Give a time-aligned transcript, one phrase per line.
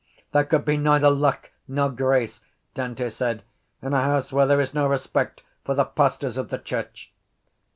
[0.31, 2.41] —There could be neither luck nor grace,
[2.73, 3.43] Dante said,
[3.83, 7.13] in a house where there is no respect for the pastors of the church.